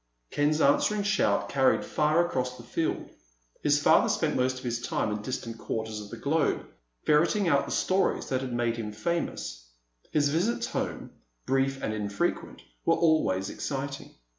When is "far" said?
1.85-2.25